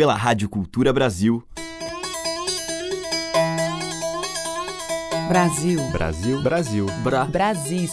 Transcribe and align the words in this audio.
pela 0.00 0.14
Rádio 0.14 0.48
Cultura 0.48 0.94
Brasil. 0.94 1.44
Brasil. 5.28 5.78
Brasil. 5.90 6.42
Brasil. 6.42 6.86
Bra. 7.02 7.26
Brasil 7.26 7.86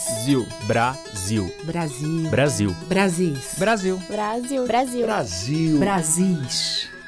Brasil 0.65 1.51
Brasil. 1.65 2.25
Brasil. 2.29 2.29
Brasil. 2.29 2.75
Brasil 2.87 3.57
Brasil. 3.59 3.97
Brasil. 4.07 4.65
Brasil. 4.65 5.05
Brasil. 5.05 5.79
Brasil. 5.79 6.37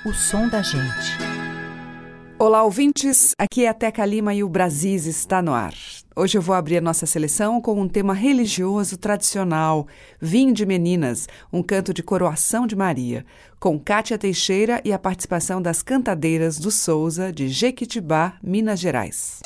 O 0.06 0.12
som 0.12 0.50
da 0.50 0.62
gente. 0.62 1.18
Olá, 2.38 2.62
ouvintes. 2.64 3.32
Aqui 3.40 3.64
é 3.64 3.70
a 3.70 3.74
Teca 3.74 4.06
Lima 4.06 4.34
e 4.34 4.44
o 4.44 4.50
Brasis 4.50 5.06
está 5.06 5.42
no 5.42 5.54
ar. 5.54 5.74
Hoje 6.16 6.38
eu 6.38 6.42
vou 6.42 6.56
abrir 6.56 6.78
a 6.78 6.82
nossa 6.82 7.06
seleção 7.06 7.62
com 7.62 7.80
um 7.80 7.88
tema 7.88 8.14
religioso 8.14 8.98
tradicional, 8.98 9.88
Vinho 10.20 10.54
de 10.54 10.66
Meninas, 10.66 11.28
um 11.54 11.62
canto 11.62 11.94
de 11.94 12.02
coroação 12.02 12.66
de 12.66 12.76
Maria, 12.76 13.26
com 13.60 13.80
Cátia 13.80 14.18
Teixeira 14.18 14.82
e 14.84 14.92
a 14.92 15.00
participação 15.00 15.62
das 15.62 15.84
cantadeiras 15.84 16.58
do 16.58 16.72
Souza, 16.72 17.32
de 17.32 17.48
Jequitibá, 17.48 18.34
Minas 18.42 18.80
Gerais. 18.80 19.40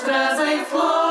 trazem 0.00 0.64
flores. 0.64 1.05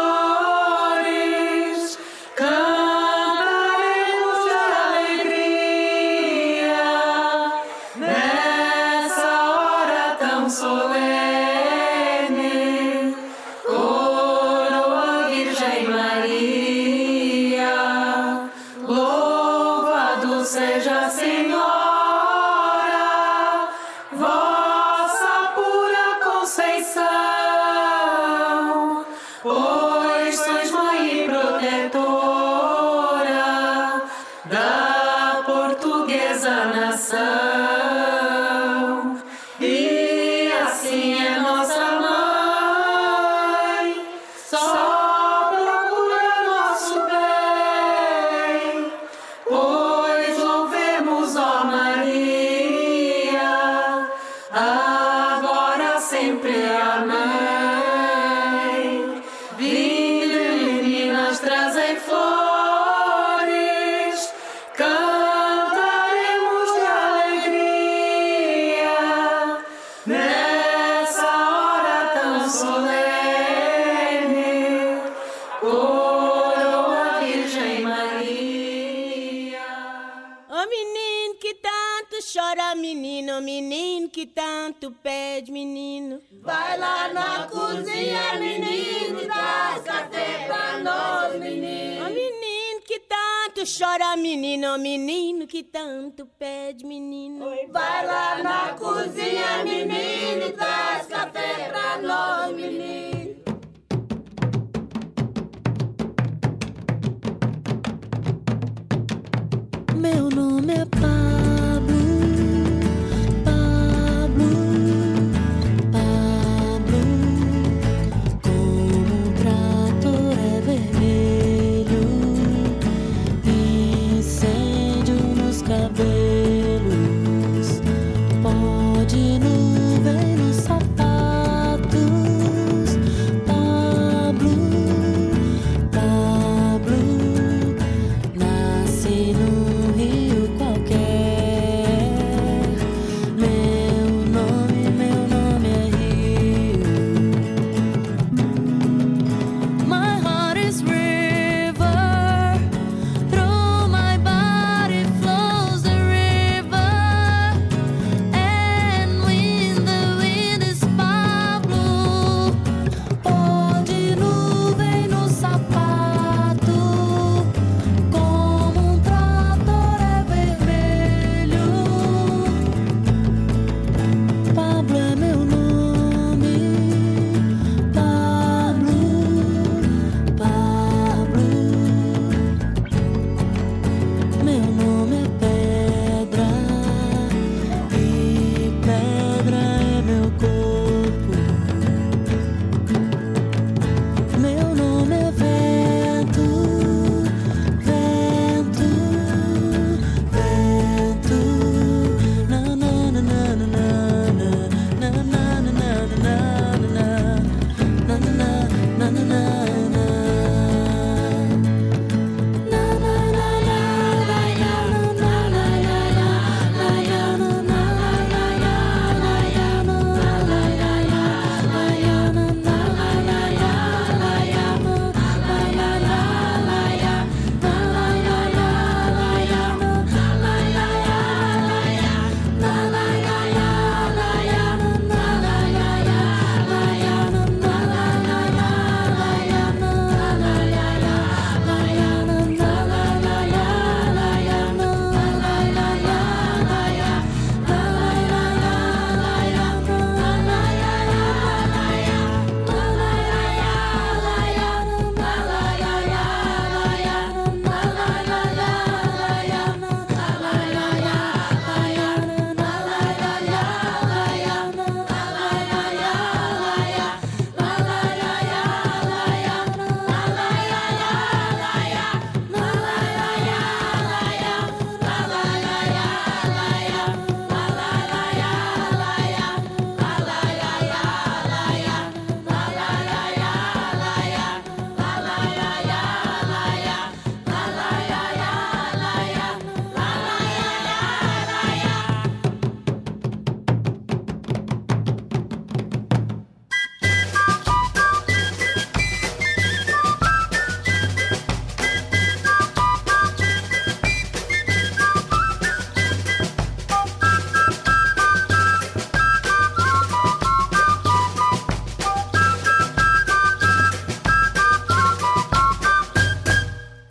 Domine. 102.26 102.95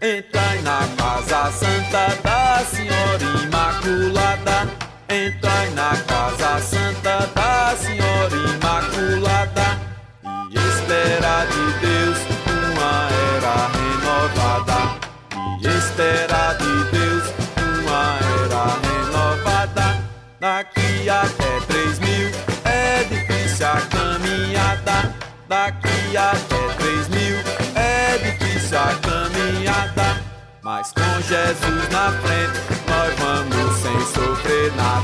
Está 0.04 0.43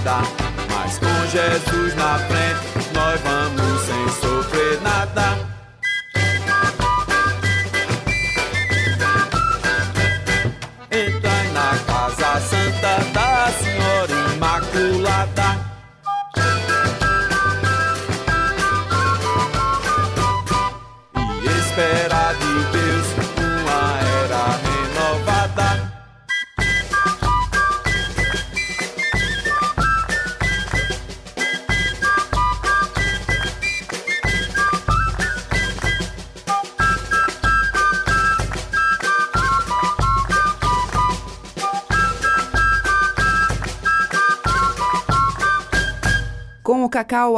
nada. 0.05 0.23
Mas 0.73 0.99
com 0.99 1.27
Jesus 1.27 1.95
na 1.95 2.19
frente, 2.19 2.50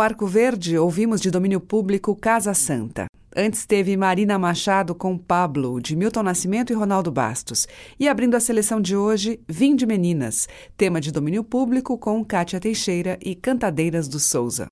Arco 0.02 0.26
Verde, 0.26 0.76
ouvimos 0.76 1.20
de 1.20 1.30
domínio 1.30 1.60
público 1.60 2.16
Casa 2.16 2.52
Santa. 2.54 3.06
Antes 3.34 3.64
teve 3.64 3.96
Marina 3.96 4.36
Machado 4.36 4.96
com 4.96 5.16
Pablo, 5.16 5.80
de 5.80 5.94
Milton 5.94 6.24
Nascimento 6.24 6.72
e 6.72 6.76
Ronaldo 6.76 7.12
Bastos. 7.12 7.68
E 8.00 8.08
abrindo 8.08 8.34
a 8.34 8.40
seleção 8.40 8.80
de 8.80 8.96
hoje, 8.96 9.40
Vim 9.48 9.76
de 9.76 9.86
Meninas, 9.86 10.48
tema 10.76 11.00
de 11.00 11.12
domínio 11.12 11.44
público 11.44 11.96
com 11.96 12.24
Kátia 12.24 12.58
Teixeira 12.58 13.16
e 13.22 13.36
Cantadeiras 13.36 14.08
do 14.08 14.18
Souza. 14.18 14.66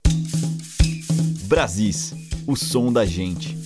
Brasis, 1.45 2.12
o 2.45 2.57
som 2.57 2.93
da 2.93 3.07
gente. 3.07 3.60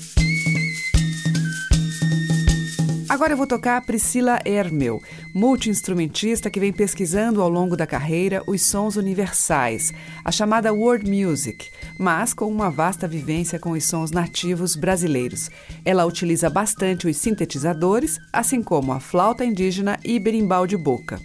Agora 3.14 3.32
eu 3.32 3.36
vou 3.36 3.46
tocar 3.46 3.80
Priscila 3.82 4.40
Hermel, 4.44 5.00
multiinstrumentista 5.32 6.50
que 6.50 6.58
vem 6.58 6.72
pesquisando 6.72 7.40
ao 7.40 7.48
longo 7.48 7.76
da 7.76 7.86
carreira 7.86 8.42
os 8.44 8.62
sons 8.62 8.96
universais, 8.96 9.94
a 10.24 10.32
chamada 10.32 10.74
world 10.74 11.08
music, 11.08 11.70
mas 11.96 12.34
com 12.34 12.46
uma 12.46 12.72
vasta 12.72 13.06
vivência 13.06 13.56
com 13.56 13.70
os 13.70 13.84
sons 13.84 14.10
nativos 14.10 14.74
brasileiros. 14.74 15.48
Ela 15.84 16.04
utiliza 16.04 16.50
bastante 16.50 17.06
os 17.06 17.16
sintetizadores, 17.16 18.18
assim 18.32 18.60
como 18.60 18.92
a 18.92 18.98
flauta 18.98 19.44
indígena 19.44 19.96
e 20.04 20.18
berimbau 20.18 20.66
de 20.66 20.76
boca. 20.76 21.20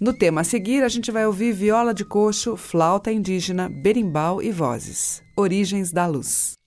No 0.00 0.14
tema 0.14 0.40
a 0.40 0.44
seguir, 0.44 0.82
a 0.82 0.88
gente 0.88 1.10
vai 1.10 1.26
ouvir 1.26 1.52
viola 1.52 1.92
de 1.92 2.06
coxo, 2.06 2.56
flauta 2.56 3.12
indígena, 3.12 3.68
berimbau 3.68 4.42
e 4.42 4.50
vozes. 4.50 5.22
Origens 5.36 5.92
da 5.92 6.06
Luz. 6.06 6.57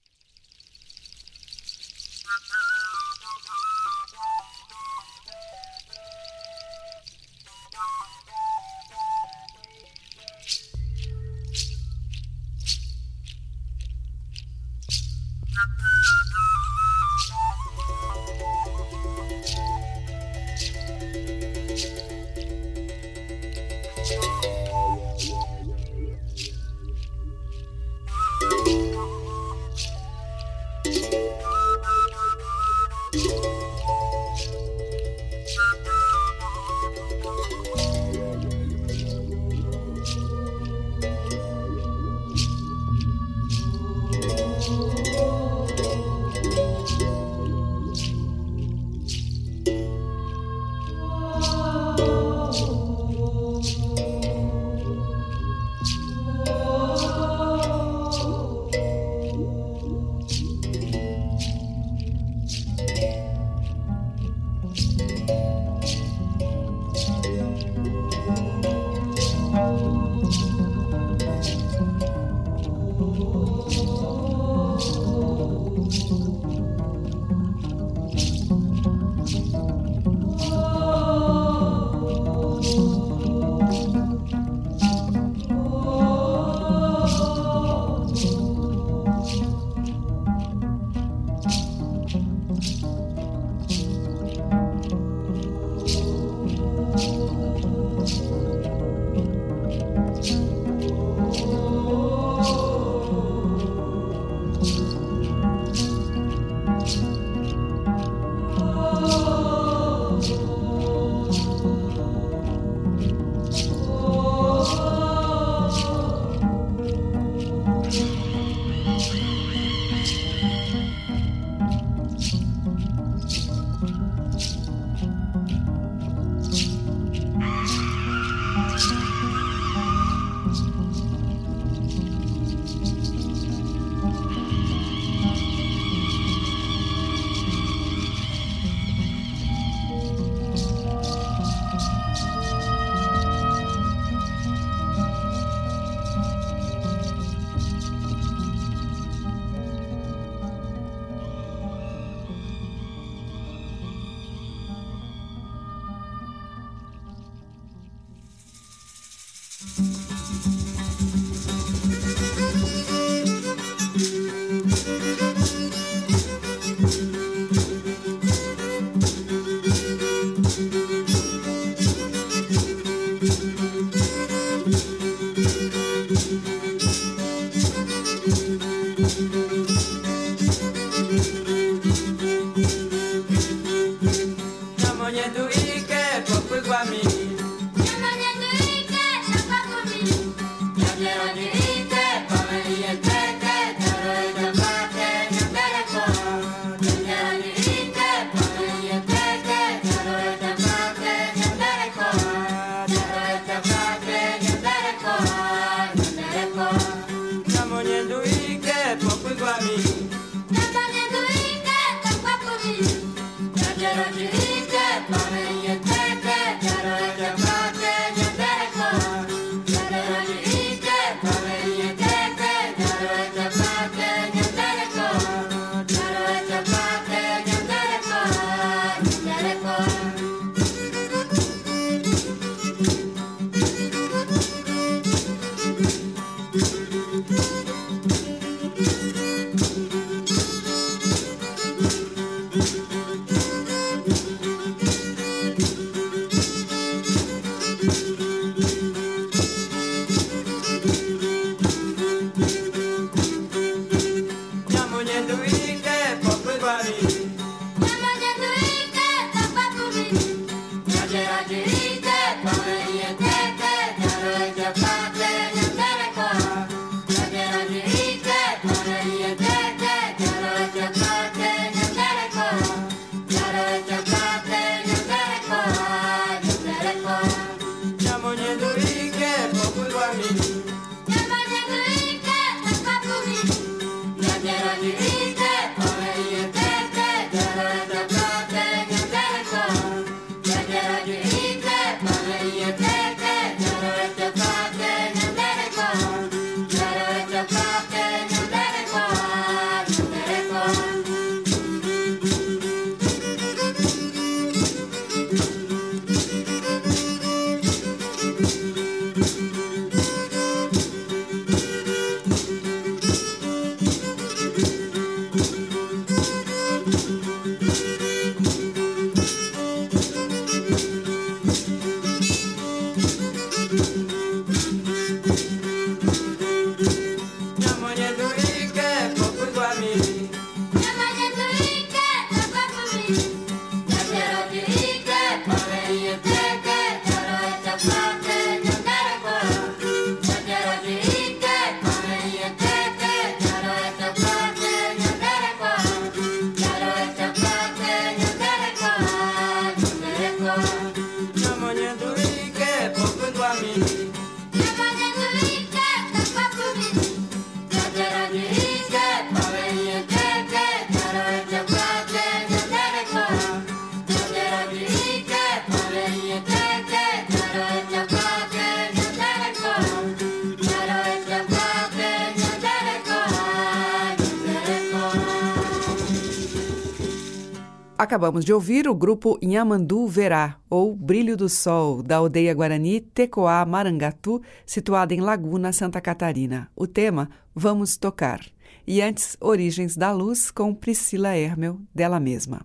Acabamos 378.22 378.46
de 378.46 378.54
ouvir 378.54 378.88
o 378.88 378.94
grupo 378.94 379.40
Inhamandu 379.42 380.06
Verá, 380.06 380.56
ou 380.70 380.96
Brilho 380.96 381.36
do 381.36 381.50
Sol, 381.50 382.04
da 382.04 382.18
aldeia 382.18 382.54
Guarani 382.54 383.02
Tecoá 383.02 383.66
Marangatu, 383.66 384.40
situada 384.64 385.12
em 385.12 385.20
Laguna, 385.20 385.74
Santa 385.74 386.00
Catarina. 386.00 386.70
O 386.76 386.86
tema 386.86 387.32
Vamos 387.56 387.98
Tocar. 387.98 388.40
E 388.86 389.02
antes, 389.02 389.36
Origens 389.42 389.98
da 389.98 390.12
Luz, 390.12 390.52
com 390.52 390.72
Priscila 390.72 391.36
Hermel, 391.36 391.80
dela 391.96 392.20
mesma. 392.20 392.62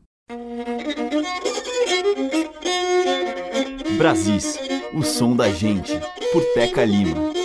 Brasis, 3.97 4.59
o 4.93 5.03
som 5.03 5.35
da 5.35 5.49
gente, 5.49 5.99
por 6.35 6.45
Teca 6.53 6.85
Lima. 6.85 7.36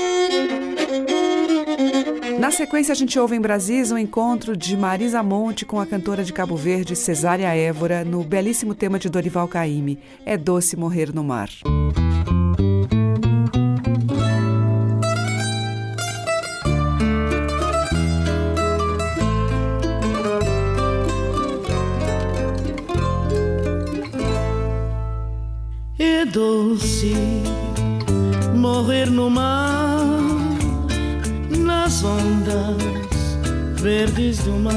Na 2.41 2.50
sequência, 2.50 2.91
a 2.91 2.95
gente 2.95 3.19
ouve 3.19 3.36
em 3.36 3.39
Brasis 3.39 3.91
um 3.91 3.98
encontro 4.00 4.57
de 4.57 4.75
Marisa 4.75 5.21
Monte 5.21 5.63
com 5.63 5.79
a 5.79 5.86
cantora 5.86 6.24
de 6.24 6.33
Cabo 6.33 6.55
Verde, 6.55 6.95
Cesária 6.95 7.53
Évora, 7.53 8.03
no 8.03 8.24
belíssimo 8.24 8.74
tema 8.74 8.98
de 8.98 9.10
Dorival 9.10 9.48
Caymmi, 9.48 10.00
É 10.25 10.36
Doce 10.38 10.75
Morrer 10.75 11.13
no 11.13 11.24
Mar. 11.24 11.50
É 26.00 26.25
doce 26.25 27.13
morrer 28.55 29.12
no 29.12 29.29
mar 29.29 29.90
nas 32.01 32.03
ondas 32.03 33.38
verdes 33.75 34.39
do 34.39 34.51
mar. 34.53 34.74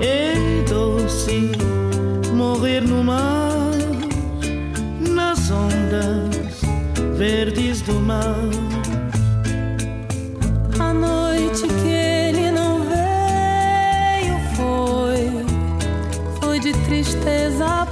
É 0.00 0.64
doce 0.68 1.52
morrer 2.32 2.80
no 2.80 3.04
mar, 3.04 3.70
nas 5.00 5.50
ondas 5.50 6.62
verdes 7.16 7.82
do 7.82 7.94
mar. 7.94 8.48
A 10.78 10.94
noite 10.94 11.66
que 11.66 11.88
ele 11.88 12.50
não 12.50 12.80
veio 12.80 14.38
foi, 14.56 15.44
foi 16.40 16.58
de 16.58 16.72
tristeza 16.84 17.83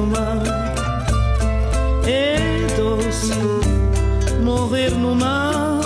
mar. 0.00 0.42
É 2.06 2.66
doce 2.76 3.32
morrer 4.42 4.90
no 4.90 5.14
mar, 5.14 5.80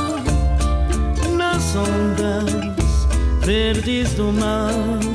nas 1.37 1.77
ondas 1.77 3.07
verdes 3.45 4.15
do 4.15 4.33
mar. 4.33 5.10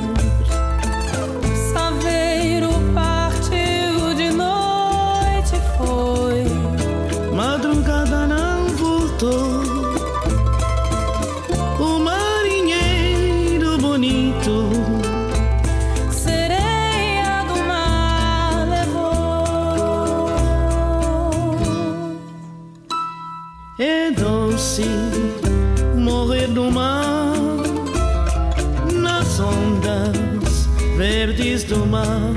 Mar. 31.95 32.33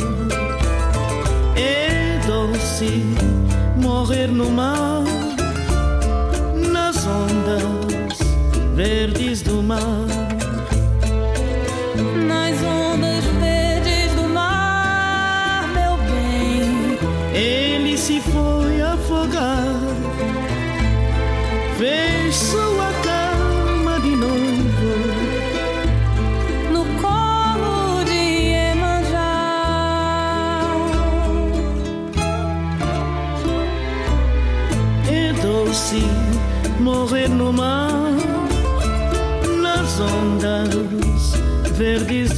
É 1.56 2.20
doce 2.26 3.02
morrer 3.76 4.28
no 4.28 4.50
mar, 4.50 5.02
nas 6.72 6.96
ondas 7.06 8.18
verdes 8.74 9.42
do 9.42 9.62
mar. 9.62 10.17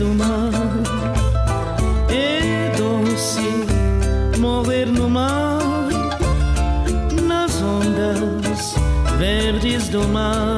Do 0.00 0.14
mar. 0.14 0.50
É 2.08 2.72
doce 2.74 4.38
morrer 4.38 4.86
no 4.86 5.10
mar, 5.10 5.60
nas 7.28 7.60
ondas 7.60 8.74
verdes 9.18 9.90
do 9.90 10.02
mar. 10.08 10.49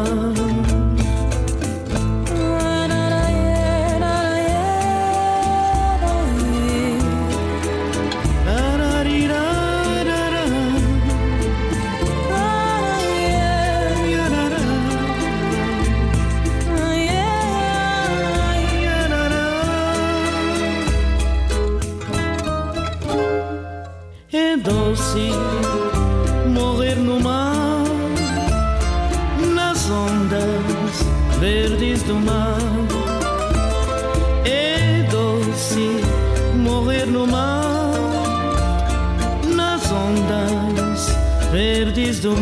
Verdes 41.93 42.21
do 42.21 42.35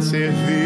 se 0.00 0.28
ver. 0.28 0.57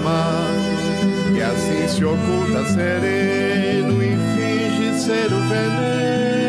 ama, 0.00 0.46
e 1.36 1.42
assim 1.42 1.88
se 1.88 2.04
oculta 2.04 2.64
sereno 2.64 4.02
e 4.02 4.16
finge 4.16 4.98
ser 4.98 5.32
o 5.32 5.40
veneno. 5.48 6.39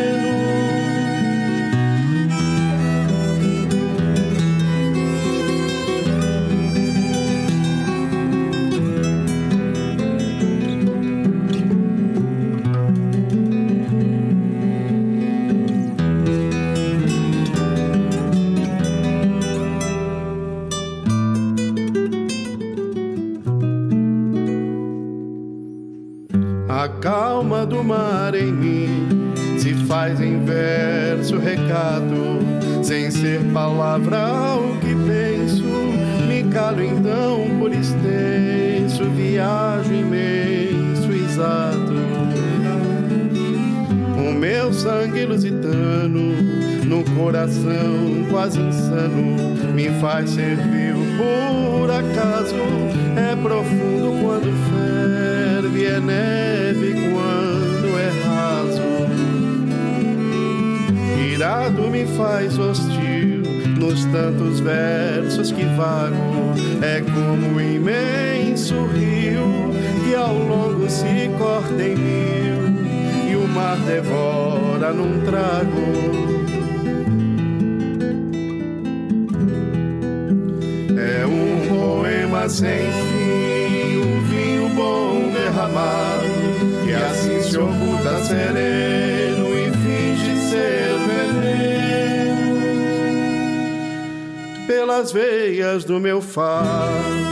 serviu 50.26 50.96
por 51.16 51.61
correias 95.72 95.84
do 95.84 95.98
meu 95.98 96.20
fado. 96.20 97.31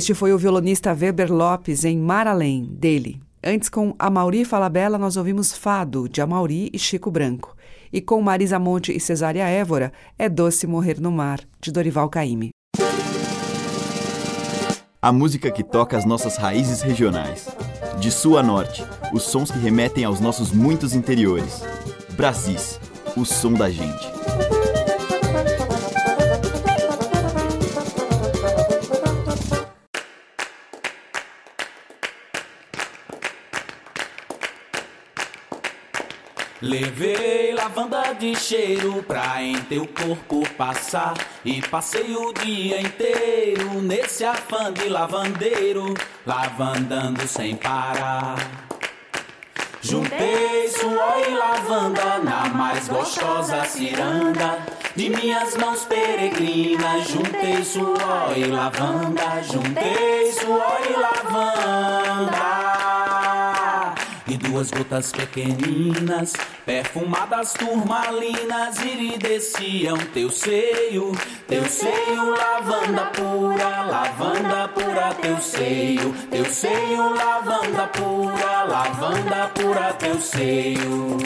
Este 0.00 0.14
foi 0.14 0.32
o 0.32 0.38
violonista 0.38 0.96
Weber 0.98 1.30
Lopes 1.30 1.84
em 1.84 1.98
Mar 1.98 2.26
Além, 2.26 2.64
dele. 2.64 3.20
Antes, 3.44 3.68
com 3.68 3.94
Amauri 3.98 4.46
Falabella, 4.46 4.96
nós 4.96 5.18
ouvimos 5.18 5.52
Fado, 5.52 6.08
de 6.08 6.22
Amauri 6.22 6.70
e 6.72 6.78
Chico 6.78 7.10
Branco. 7.10 7.54
E 7.92 8.00
com 8.00 8.18
Marisa 8.22 8.58
Monte 8.58 8.96
e 8.96 8.98
Cesária 8.98 9.46
Évora, 9.46 9.92
É 10.18 10.26
Doce 10.26 10.66
Morrer 10.66 10.98
no 10.98 11.12
Mar, 11.12 11.40
de 11.60 11.70
Dorival 11.70 12.08
Caymmi. 12.08 12.48
A 15.02 15.12
música 15.12 15.50
que 15.50 15.62
toca 15.62 15.98
as 15.98 16.06
nossas 16.06 16.38
raízes 16.38 16.80
regionais. 16.80 17.46
De 17.98 18.10
sul 18.10 18.38
a 18.38 18.42
norte, 18.42 18.82
os 19.12 19.24
sons 19.24 19.50
que 19.50 19.58
remetem 19.58 20.06
aos 20.06 20.18
nossos 20.18 20.50
muitos 20.50 20.94
interiores. 20.94 21.62
Brasis, 22.16 22.80
o 23.14 23.26
som 23.26 23.52
da 23.52 23.68
gente. 23.68 24.49
Levei 36.70 37.52
lavanda 37.52 38.12
de 38.12 38.36
cheiro 38.36 39.02
pra 39.02 39.42
em 39.42 39.60
teu 39.62 39.88
corpo 39.88 40.48
passar. 40.56 41.14
E 41.44 41.60
passei 41.62 42.14
o 42.14 42.32
dia 42.32 42.80
inteiro 42.80 43.82
nesse 43.82 44.24
afã 44.24 44.72
de 44.72 44.88
lavandeiro 44.88 45.92
Lavandando 46.24 47.26
sem 47.26 47.56
parar. 47.56 48.36
Juntei 49.82 50.68
suor 50.68 51.24
e 51.28 51.34
lavanda 51.34 52.18
na 52.18 52.48
mais 52.50 52.86
gostosa 52.86 53.64
ciranda. 53.64 54.60
De 54.94 55.10
minhas 55.10 55.56
mãos 55.56 55.84
peregrinas 55.86 57.08
Juntei 57.08 57.64
suor 57.64 58.32
e 58.36 58.44
lavanda. 58.44 59.42
Juntei 59.42 60.30
suor 60.30 60.80
e 60.88 60.92
lavanda 60.92 62.89
e 64.30 64.36
duas 64.36 64.70
gotas 64.70 65.10
pequeninas, 65.10 66.34
perfumadas 66.64 67.52
turmalinas, 67.54 68.78
iridesciam 68.78 69.96
teu 70.14 70.30
seio, 70.30 71.10
teu 71.48 71.64
seio, 71.68 72.30
lavanda 72.36 73.06
pura, 73.06 73.82
lavanda 73.82 74.68
pura, 74.68 75.14
teu 75.20 75.40
seio, 75.40 76.14
teu 76.30 76.44
seio, 76.44 77.12
lavanda 77.12 77.88
pura, 77.88 78.62
lavanda 78.62 79.50
pura, 79.52 79.92
teu 79.94 80.20
seio. 80.20 81.18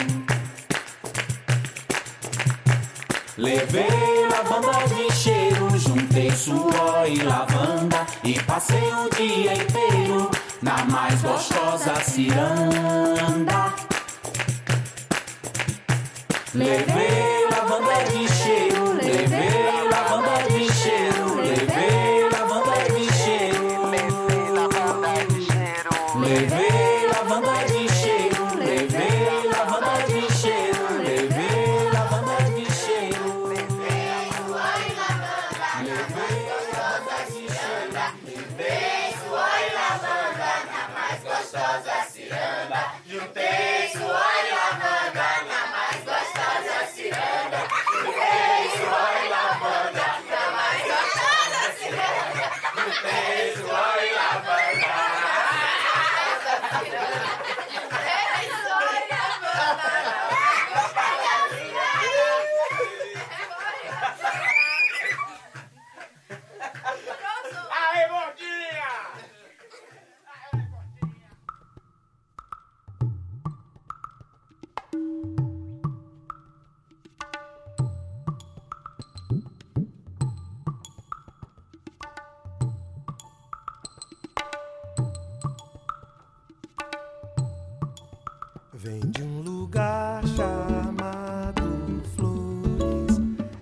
Levei 3.37 4.27
lavanda 4.31 4.87
de 4.87 5.13
cheiro, 5.13 5.77
juntei 5.77 6.31
suor 6.31 7.05
e 7.07 7.21
lavanda 7.21 8.05
e 8.23 8.33
passei 8.41 8.91
o 8.93 9.09
dia 9.15 9.53
inteiro 9.53 10.44
na 10.65 10.83
mais 10.85 11.21
gostosa 11.21 11.93
ciranda. 12.01 13.75
Levei 16.55 17.44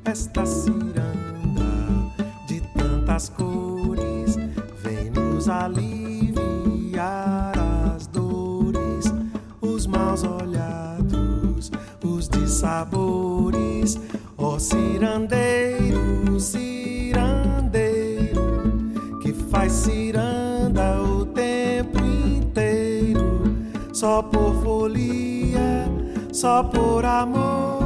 esta 0.06 0.46
ciranda 0.46 1.64
de 2.48 2.62
tantas 2.78 3.30
cores 3.30 4.36
vem 4.84 5.10
nos 5.12 5.48
aliviar 5.48 6.34
as 7.96 8.08
dores, 8.08 9.14
os 9.62 9.88
maus 9.88 10.24
olhados, 10.24 11.72
os 12.04 12.28
dissabores. 12.28 14.00
Ó 14.38 14.60
cirandeiro, 14.60 16.38
cirandeiro, 16.40 17.62
que 19.22 19.34
faz 19.34 19.72
ciranda 19.72 21.02
o 21.02 21.26
tempo 21.28 22.00
inteiro 22.00 23.56
só 23.94 24.22
por 24.22 24.62
folia, 24.62 25.88
só 26.34 26.62
por 26.64 27.06
amor. 27.06 27.83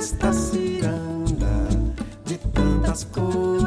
Esta 0.00 0.32
ciranda 0.32 1.68
de 2.24 2.38
tantas 2.54 3.04
cores 3.04 3.59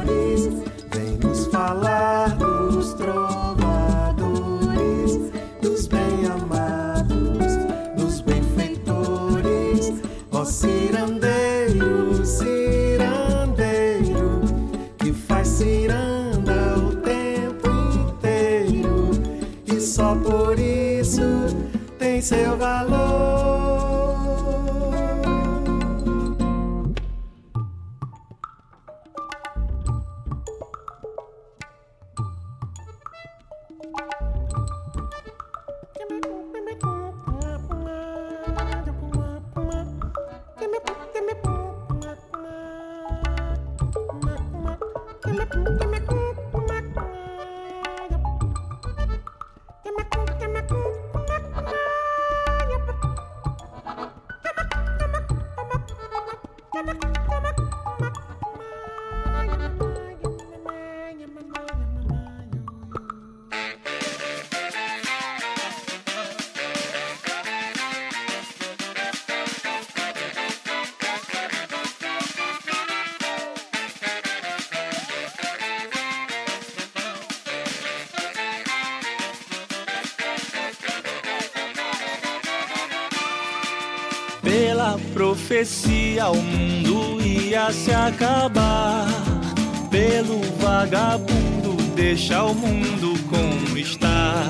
vagabundo 92.13 92.15
deixa 92.15 92.43
o 92.43 92.54
mundo 92.54 93.19
como 93.28 93.78
está. 93.78 94.45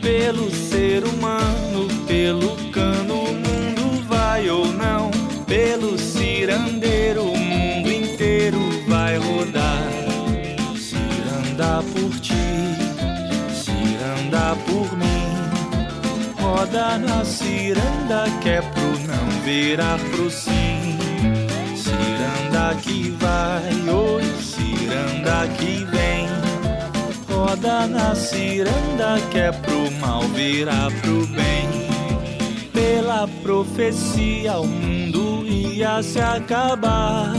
Pelo 0.00 0.48
ser 0.50 1.02
humano, 1.04 1.88
pelo 2.06 2.56
cano 2.70 3.24
o 3.24 3.34
mundo 3.34 4.04
vai 4.06 4.48
ou 4.48 4.66
não. 4.72 5.10
Pelo 5.44 5.98
cirandeiro 5.98 7.24
o 7.24 7.36
mundo 7.36 7.90
inteiro 7.90 8.58
vai 8.86 9.18
rodar. 9.18 9.88
Ciranda 10.76 11.82
por 11.92 12.20
ti, 12.20 12.34
ciranda 13.52 14.56
por 14.64 14.96
mim. 14.96 16.38
Roda 16.40 16.96
na 16.98 17.24
ciranda 17.24 18.24
que 18.40 18.50
é 18.50 18.62
pro 18.62 18.98
não 19.06 19.28
virar 19.44 19.98
pro 20.10 20.30
sim. 20.30 20.96
Ciranda 21.74 22.76
que 22.80 23.10
vai, 23.18 23.90
oi, 23.90 24.22
ciranda 24.40 25.48
que 25.58 25.84
vem. 25.84 26.47
Roda 27.38 27.86
na 27.86 28.16
ciranda 28.16 29.20
que 29.30 29.38
é 29.38 29.52
pro 29.52 29.90
mal 30.00 30.22
virar 30.22 30.90
pro 31.00 31.24
bem. 31.28 31.68
Pela 32.72 33.28
profecia 33.44 34.58
o 34.58 34.66
mundo 34.66 35.46
ia 35.46 36.02
se 36.02 36.18
acabar. 36.18 37.32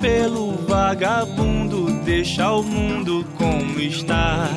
Pelo 0.00 0.52
vagabundo 0.68 1.90
deixa 2.04 2.48
o 2.52 2.62
mundo 2.62 3.26
como 3.36 3.80
está 3.80 4.48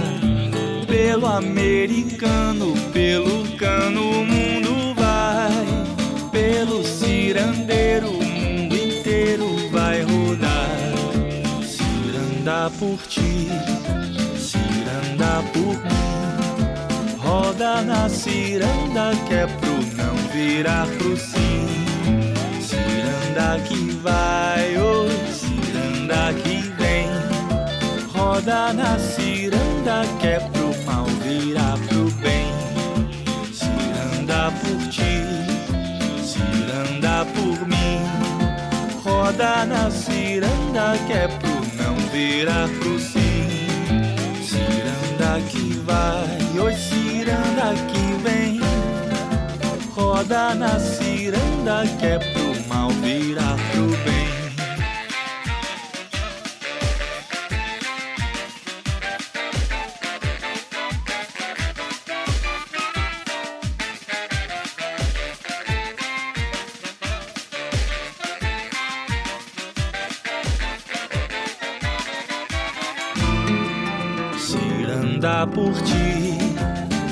pelo 0.86 1.26
americano, 1.26 2.76
pelo 2.94 3.58
cano 3.58 4.20
o 4.20 4.26
mundo 4.26 4.94
vai, 4.94 6.30
pelo 6.32 6.84
cirandeiro 6.84 8.10
o 8.10 8.24
mundo 8.24 8.76
inteiro 8.76 9.48
vai 9.72 10.04
rodar. 10.04 10.78
Ciranda 11.64 12.70
por 12.78 13.00
ti, 13.08 13.48
roda 17.62 17.82
na 17.84 18.10
ciranda 18.10 19.12
que 19.28 19.34
é 19.34 19.48
pro 19.48 19.74
não 19.96 20.16
virar 20.34 20.88
pro 20.98 21.16
sim. 21.16 21.68
Ciranda 22.60 23.60
que 23.68 23.92
vai, 24.02 24.78
oi, 24.78 25.10
ciranda 25.32 26.34
que 26.42 26.62
vem, 26.78 27.10
roda 28.14 28.74
na 28.74 28.98
ciranda 28.98 30.04
que 30.20 30.28
é 30.28 30.40
pro 30.40 30.74
mal 30.86 31.06
virar 31.24 31.78
pro 31.88 32.12
bem. 32.22 32.48
Ciranda 33.54 34.52
por 34.62 34.90
ti, 34.90 35.24
ciranda 36.26 37.26
por 37.34 37.68
mim. 37.68 38.02
Roda 39.04 39.66
na 39.66 39.90
ciranda 39.92 40.98
que 41.08 41.14
é 41.14 41.28
pro 41.28 41.84
não 41.84 41.96
virar 42.12 42.68
pro 42.80 43.00
sim. 43.00 43.31
Vai, 45.86 46.60
oi 46.60 46.74
ciranda 46.76 47.74
que 47.90 48.24
vem. 48.24 48.60
Roda 49.96 50.54
na 50.56 50.80
ciranda 50.80 51.84
que 52.00 52.06
é 52.06 52.20
pro 52.20 52.68
mal 52.68 52.90
virar 52.90 53.56
pro 53.72 53.88
bem. 54.04 54.21
Ciranda 75.22 75.46
por 75.46 75.74
ti, 75.84 76.36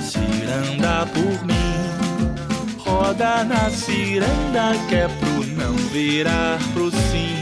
ciranda 0.01 1.05
por 1.13 1.45
mim. 1.45 2.73
Roda 2.83 3.43
na 3.43 3.69
ciranda 3.69 4.73
que 4.87 4.95
é 4.95 5.07
pro 5.07 5.45
não 5.45 5.75
virar 5.93 6.57
pro 6.73 6.89
sim. 6.89 7.37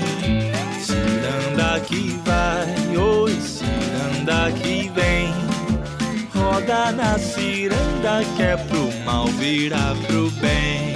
Ciranda 0.81 1.79
que 1.79 2.19
vai, 2.25 2.97
oi, 2.97 3.31
ciranda 3.39 4.51
que 4.61 4.91
vem. 4.93 5.33
Roda 6.35 6.91
na 6.91 7.17
ciranda 7.17 8.25
que 8.35 8.43
é 8.43 8.57
pro 8.57 8.91
mal 9.05 9.27
virar 9.27 9.95
pro 10.05 10.29
bem. 10.31 10.93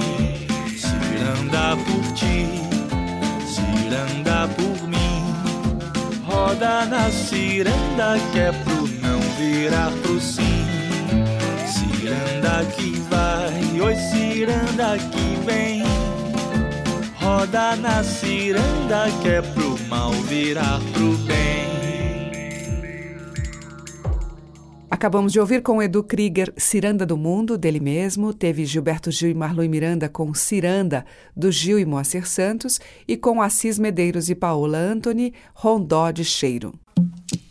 Ciranda 0.76 1.78
por 1.86 2.12
ti, 2.12 2.46
ciranda 3.48 4.50
por 4.50 4.86
mim. 4.90 5.24
Roda 6.26 6.86
na 6.88 7.10
ciranda 7.10 8.20
que 8.34 8.40
é 8.40 8.52
pro 8.52 8.71
virar 9.42 9.92
pro 10.04 10.20
sim. 10.22 10.66
Ciranda 11.66 12.64
que 12.76 12.92
vai, 13.10 13.82
oi 13.82 13.96
ciranda 13.96 14.98
que 14.98 15.46
vem. 15.46 15.82
Roda 17.16 17.76
na 17.76 18.04
ciranda 18.04 19.06
que 19.22 19.30
é 19.30 19.42
pro 19.42 19.78
mal 19.88 20.12
virar 20.12 20.80
pro 20.94 21.18
bem. 21.26 21.42
Acabamos 24.90 25.34
de 25.34 25.40
ouvir 25.40 25.64
com 25.64 25.82
Edu 25.82 26.04
Krieger 26.04 26.54
Ciranda 26.58 27.08
do 27.08 27.18
Mundo, 27.18 27.58
dele 27.58 27.80
mesmo. 27.80 28.34
Teve 28.34 28.66
Gilberto 28.66 29.10
Gil 29.10 29.32
e 29.32 29.34
Marlon 29.34 29.68
Miranda 29.68 30.08
com 30.08 30.32
Ciranda, 30.36 31.04
do 31.36 31.52
Gil 31.52 31.80
e 31.80 31.86
Moacir 31.86 32.28
Santos. 32.28 32.80
E 33.08 33.18
com 33.18 33.42
Assis 33.42 33.80
Medeiros 33.80 34.30
e 34.30 34.36
Paola 34.36 34.78
Anthony, 34.78 35.34
Rondó 35.56 36.12
de 36.12 36.24
Cheiro. 36.24 36.74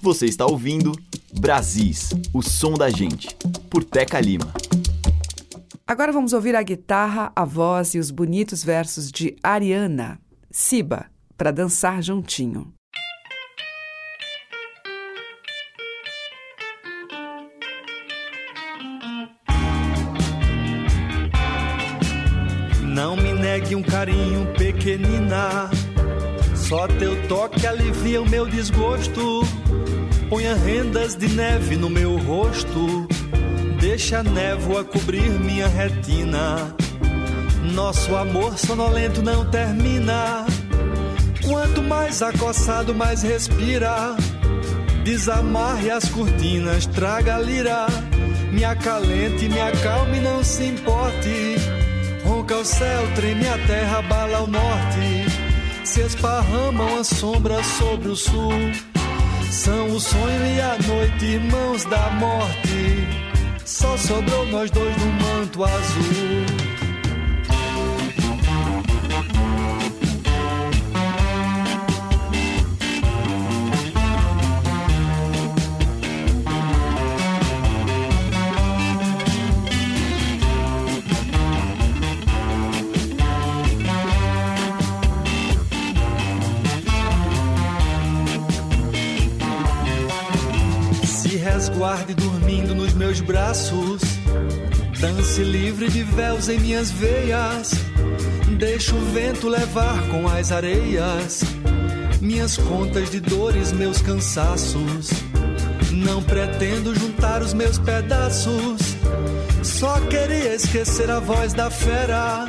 Você 0.03 0.25
está 0.25 0.47
ouvindo 0.47 0.93
Brasis, 1.39 2.09
o 2.33 2.41
som 2.41 2.73
da 2.73 2.89
gente, 2.89 3.29
por 3.69 3.85
Teca 3.85 4.19
Lima. 4.19 4.51
Agora 5.87 6.11
vamos 6.11 6.33
ouvir 6.33 6.57
a 6.57 6.63
guitarra, 6.63 7.31
a 7.37 7.45
voz 7.45 7.95
e 7.95 7.99
os 7.99 8.11
bonitos 8.11 8.65
versos 8.65 9.13
de 9.13 9.37
Ariana, 9.43 10.19
Siba, 10.51 11.05
para 11.37 11.51
dançar 11.51 12.03
juntinho. 12.03 12.73
Não 22.83 23.17
me 23.17 23.35
negue 23.35 23.77
um 23.77 23.83
carinho, 23.83 24.51
pequenina. 24.57 25.71
Só 26.57 26.89
teu 26.89 27.29
toque 27.29 27.67
alivia 27.67 28.23
o 28.23 28.29
meu 28.29 28.47
desgosto. 28.47 29.43
Ponha 30.31 30.55
rendas 30.55 31.17
de 31.17 31.29
neve 31.29 31.77
no 31.77 31.91
meu 31.91 32.17
rosto. 32.17 33.09
Deixa 33.81 34.21
a 34.21 34.23
névoa 34.23 34.85
cobrir 34.85 35.29
minha 35.29 35.67
retina. 35.67 36.73
Nosso 37.75 38.15
amor 38.15 38.57
sonolento 38.57 39.23
não 39.23 39.45
termina. 39.51 40.47
Quanto 41.45 41.83
mais 41.83 42.23
acossado, 42.23 42.95
mais 42.95 43.25
respira. 43.25 44.15
Desamarre 45.03 45.91
as 45.91 46.09
cortinas, 46.09 46.87
traga 46.87 47.35
a 47.35 47.41
lira. 47.41 47.87
Me 48.53 48.65
acalente, 48.65 49.49
me 49.49 49.61
acalme, 49.61 50.21
não 50.21 50.45
se 50.45 50.63
importe. 50.63 51.57
Ronca 52.25 52.57
o 52.57 52.65
céu, 52.65 53.03
treme 53.17 53.49
a 53.49 53.59
terra, 53.67 54.01
bala 54.03 54.43
o 54.43 54.47
norte. 54.47 55.27
Se 55.83 56.03
esparramam 56.03 57.01
as 57.01 57.09
sombras 57.09 57.67
sobre 57.67 58.11
o 58.11 58.15
sul. 58.15 58.53
São 59.51 59.89
o 59.89 60.01
sonho 60.01 60.47
e 60.47 60.61
a 60.61 60.79
noite, 60.87 61.25
irmãos 61.25 61.85
da 61.87 62.09
morte. 62.13 63.09
Só 63.65 63.97
sobrou 63.97 64.47
nós 64.47 64.71
dois 64.71 64.97
no 64.97 65.07
manto 65.07 65.65
azul. 65.65 66.60
Resguarde 91.81 92.13
dormindo 92.13 92.75
nos 92.75 92.93
meus 92.93 93.23
braços. 93.23 94.03
Dance 95.01 95.43
livre 95.43 95.89
de 95.89 96.03
véus 96.03 96.51
em 96.51 96.59
minhas 96.61 96.91
veias. 96.91 97.71
Deixa 98.59 98.95
o 98.95 99.01
vento 99.13 99.49
levar 99.49 99.99
com 100.09 100.29
as 100.29 100.53
areias. 100.53 101.43
Minhas 102.21 102.59
contas 102.59 103.09
de 103.09 103.19
dores, 103.19 103.73
meus 103.73 104.03
cansaços. 104.03 105.09
Não 105.91 106.23
pretendo 106.23 106.95
juntar 106.95 107.41
os 107.41 107.55
meus 107.55 107.79
pedaços. 107.79 108.95
Só 109.63 109.99
queria 110.01 110.55
esquecer 110.55 111.11
a 111.11 111.19
voz 111.19 111.55
da 111.55 111.71
fera. 111.71 112.47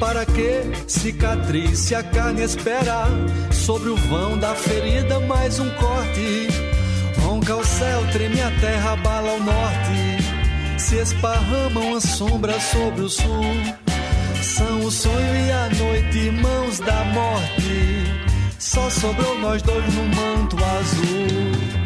Para 0.00 0.26
que 0.26 0.62
cicatriz 0.88 1.78
se 1.78 1.94
a 1.94 2.02
carne 2.02 2.42
espera? 2.42 3.04
Sobre 3.52 3.90
o 3.90 3.96
vão 3.96 4.36
da 4.36 4.52
ferida, 4.56 5.20
mais 5.20 5.60
um 5.60 5.70
corte 5.70 6.71
Ronca 7.42 7.56
o 7.56 7.64
céu, 7.64 8.06
treme 8.12 8.40
a 8.40 8.52
terra, 8.60 8.94
bala 8.94 9.32
o 9.32 9.42
norte. 9.42 10.78
Se 10.78 10.94
esparramam 10.98 11.96
as 11.96 12.04
sombras 12.04 12.62
sobre 12.62 13.00
o 13.00 13.08
sul. 13.08 13.42
São 14.40 14.78
o 14.78 14.90
sonho 14.92 15.46
e 15.46 15.50
a 15.50 15.68
noite, 15.70 16.18
irmãos 16.18 16.78
da 16.78 17.04
morte. 17.06 18.04
Só 18.60 18.88
sobrou 18.90 19.40
nós 19.40 19.60
dois 19.60 19.84
no 19.92 20.04
manto 20.04 20.56
azul. 20.56 21.81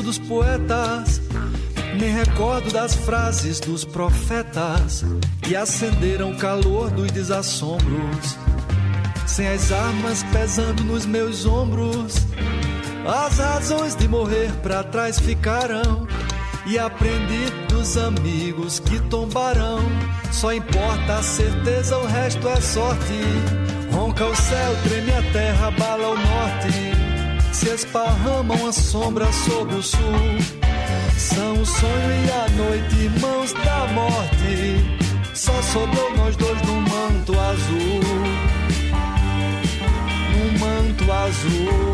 Dos 0.00 0.16
poetas, 0.16 1.20
nem 1.98 2.14
recordo 2.14 2.72
das 2.72 2.94
frases 2.94 3.58
dos 3.58 3.84
profetas 3.84 5.04
que 5.42 5.56
acenderam 5.56 6.30
o 6.30 6.36
calor 6.36 6.90
dos 6.90 7.10
desassombros. 7.10 8.38
Sem 9.26 9.48
as 9.48 9.72
armas 9.72 10.22
pesando 10.32 10.84
nos 10.84 11.04
meus 11.04 11.44
ombros, 11.44 12.14
as 13.04 13.38
razões 13.38 13.96
de 13.96 14.06
morrer 14.08 14.52
para 14.62 14.84
trás 14.84 15.18
ficarão. 15.18 16.06
E 16.64 16.78
aprendi 16.78 17.50
dos 17.68 17.96
amigos 17.96 18.78
que 18.78 19.00
tombarão. 19.10 19.80
Só 20.30 20.52
importa 20.52 21.16
a 21.16 21.22
certeza, 21.22 21.98
o 21.98 22.06
resto 22.06 22.48
é 22.48 22.60
sorte. 22.60 23.20
Ronca 23.90 24.24
o 24.24 24.36
céu, 24.36 24.76
treme 24.84 25.10
a 25.10 25.32
terra, 25.32 25.70
bala 25.72 26.10
o 26.10 26.14
norte 26.14 26.91
se 27.52 27.68
esparramam 27.68 28.66
as 28.66 28.76
sombras 28.76 29.34
sobre 29.34 29.74
o 29.74 29.82
sul. 29.82 30.00
São 31.18 31.52
o 31.60 31.66
sonho 31.66 32.26
e 32.26 32.30
a 32.30 32.48
noite, 32.56 32.94
irmãos 32.96 33.52
da 33.52 33.86
morte. 33.92 35.02
Só 35.34 35.60
sobrou 35.62 36.16
nós 36.16 36.36
dois 36.36 36.60
no 36.62 36.80
manto 36.80 37.38
azul. 37.38 38.00
No 40.32 40.58
manto 40.58 41.12
azul. 41.12 41.92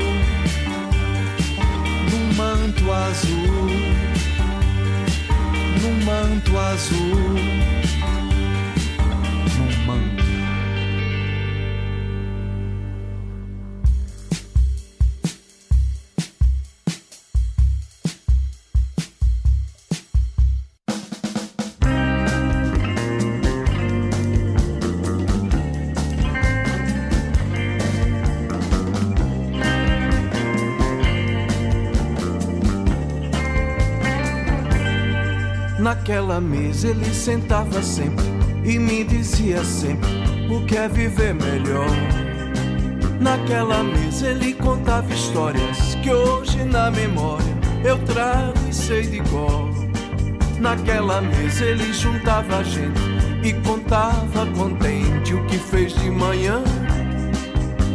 No 2.10 2.34
manto 2.34 2.92
azul. 2.92 3.68
No 5.82 6.04
manto 6.04 6.58
azul. 6.58 7.87
Naquela 36.08 36.40
mesa 36.40 36.88
ele 36.88 37.12
sentava 37.12 37.82
sempre 37.82 38.24
e 38.64 38.78
me 38.78 39.04
dizia 39.04 39.62
sempre 39.62 40.08
o 40.48 40.64
que 40.64 40.74
é 40.74 40.88
viver 40.88 41.34
melhor. 41.34 41.90
Naquela 43.20 43.84
mesa 43.84 44.28
ele 44.28 44.54
contava 44.54 45.12
histórias 45.12 45.96
que 46.02 46.10
hoje 46.10 46.64
na 46.64 46.90
memória 46.90 47.44
eu 47.84 47.98
trago 48.06 48.54
e 48.70 48.74
sei 48.74 49.02
de 49.02 49.20
cor. 49.28 49.68
Naquela 50.58 51.20
mesa 51.20 51.66
ele 51.66 51.92
juntava 51.92 52.56
a 52.56 52.62
gente 52.62 53.02
e 53.44 53.52
contava 53.52 54.46
contente 54.56 55.34
o 55.34 55.44
que 55.44 55.58
fez 55.58 55.92
de 55.92 56.10
manhã. 56.10 56.62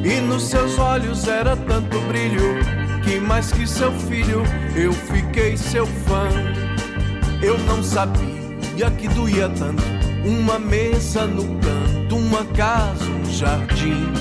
E 0.04 0.22
nos 0.22 0.50
seus 0.50 0.78
olhos 0.78 1.28
era 1.28 1.58
tanto 1.58 2.00
brilho 2.02 2.60
que 3.04 3.20
mais 3.20 3.52
que 3.52 3.66
seu 3.66 3.92
filho 3.92 4.44
eu 4.76 4.94
fiquei 4.94 5.58
seu 5.58 5.88
fã. 5.88 6.63
Eu 7.44 7.58
não 7.60 7.84
sabia 7.84 8.90
que 8.98 9.08
doía 9.10 9.50
tanto. 9.50 9.84
Uma 10.26 10.58
mesa 10.58 11.26
no 11.26 11.44
canto, 11.60 12.16
uma 12.16 12.46
casa, 12.46 13.04
um 13.04 13.30
jardim. 13.30 14.14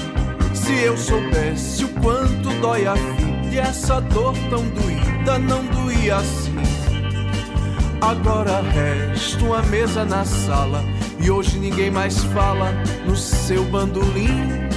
Se 0.52 0.72
eu 0.82 0.96
soubesse 0.96 1.84
o 1.84 1.88
quanto 2.00 2.50
dói 2.60 2.84
a 2.84 2.94
vida, 2.94 3.32
e 3.52 3.58
essa 3.58 4.00
dor 4.00 4.34
tão 4.50 4.66
doída 4.70 5.38
não 5.38 5.64
doía 5.66 6.16
assim. 6.16 6.52
Agora 8.00 8.60
resta 8.62 9.44
uma 9.44 9.62
mesa 9.62 10.04
na 10.04 10.24
sala 10.24 10.82
e 11.20 11.30
hoje 11.30 11.58
ninguém 11.58 11.90
mais 11.90 12.24
fala 12.24 12.72
no 13.06 13.14
seu 13.14 13.62
bandolim. 13.66 14.68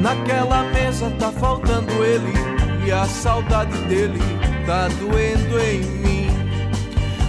Naquela 0.00 0.64
mesa 0.72 1.08
tá 1.18 1.30
faltando 1.30 1.92
ele 2.04 2.32
e 2.84 2.90
a 2.90 3.04
saudade 3.04 3.76
dele 3.82 4.18
tá 4.66 4.88
doendo 4.88 5.60
em 5.60 5.80
mim. 5.80 6.05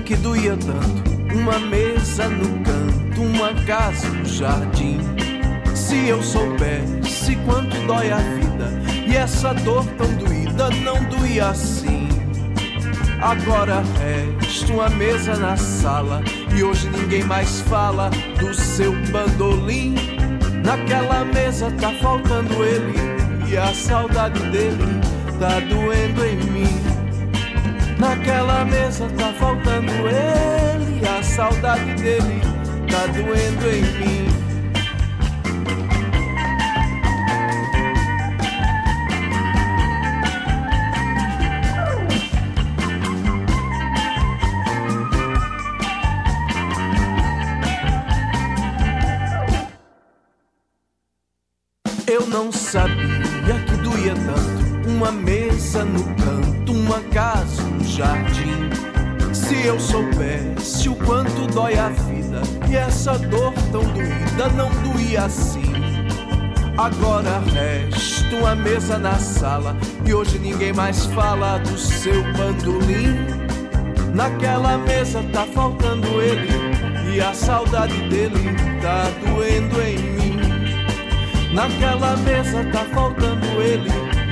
Que 0.00 0.16
doía 0.16 0.56
tanto. 0.56 1.34
Uma 1.34 1.58
mesa 1.58 2.28
no 2.28 2.48
canto, 2.64 3.22
uma 3.22 3.54
casa 3.64 4.08
no 4.08 4.24
jardim. 4.24 4.98
Se 5.74 6.08
eu 6.08 6.22
soubesse 6.22 7.36
quanto 7.44 7.76
dói 7.86 8.10
a 8.10 8.16
vida, 8.16 8.70
e 9.06 9.16
essa 9.16 9.52
dor 9.54 9.84
tão 9.96 10.12
doída 10.14 10.70
não 10.82 11.02
doía 11.04 11.48
assim. 11.48 12.08
Agora 13.20 13.82
resta 13.98 14.72
uma 14.72 14.88
mesa 14.90 15.36
na 15.36 15.56
sala, 15.56 16.22
e 16.56 16.62
hoje 16.62 16.88
ninguém 16.90 17.24
mais 17.24 17.60
fala 17.62 18.10
do 18.38 18.54
seu 18.54 18.92
bandolim. 19.10 19.94
Naquela 20.64 21.24
mesa 21.24 21.70
tá 21.80 21.90
faltando 22.02 22.64
ele, 22.64 22.94
e 23.48 23.56
a 23.56 23.72
saudade 23.74 24.40
dele 24.50 25.00
tá 25.38 25.60
doendo 25.60 26.24
em 26.24 26.36
mim. 26.36 26.87
Naquela 27.98 28.64
mesa 28.64 29.08
tá 29.18 29.32
faltando 29.34 29.90
ele, 30.08 31.06
a 31.06 31.22
saudade 31.22 31.94
dele 31.94 32.40
tá 32.88 33.06
doendo 33.06 33.68
em 33.68 33.82
mim. 33.98 34.27
Mesa 55.28 55.84
no 55.84 56.04
canto, 56.14 56.72
uma 56.72 57.00
casa 57.12 57.62
no 57.62 57.84
jardim. 57.84 58.70
Se 59.34 59.66
eu 59.66 59.78
soubesse 59.78 60.88
o 60.88 60.94
quanto 60.94 61.46
dói 61.48 61.78
a 61.78 61.90
vida 61.90 62.40
e 62.70 62.74
essa 62.74 63.18
dor 63.18 63.52
tão 63.70 63.84
doída 63.92 64.48
não 64.56 64.70
doía 64.82 65.26
assim. 65.26 65.70
Agora 66.78 67.40
resta 67.52 68.36
uma 68.36 68.54
mesa 68.54 68.98
na 68.98 69.16
sala 69.16 69.76
e 70.06 70.14
hoje 70.14 70.38
ninguém 70.38 70.72
mais 70.72 71.04
fala 71.06 71.58
do 71.58 71.76
seu 71.76 72.22
bandolim. 72.32 73.14
Naquela 74.14 74.78
mesa 74.78 75.22
tá 75.30 75.46
faltando 75.46 76.06
ele 76.22 76.48
e 77.14 77.20
a 77.20 77.34
saudade 77.34 78.00
dele 78.08 78.56
tá 78.80 79.10
doendo 79.20 79.82
em 79.82 79.98
mim. 79.98 80.38
Naquela 81.52 82.16
mesa 82.16 82.64
tá 82.72 82.84
faltando 82.94 83.46
ele 83.60 84.07